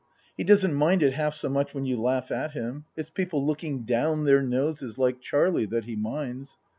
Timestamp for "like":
4.97-5.21